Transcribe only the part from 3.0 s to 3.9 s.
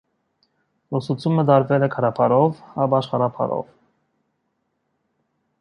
աշխարհաբարով։